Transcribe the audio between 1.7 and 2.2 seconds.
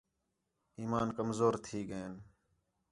ڳئین